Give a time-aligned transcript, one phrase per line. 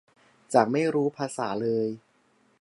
[0.53, 1.87] จากไม่รู้ภาษาเลย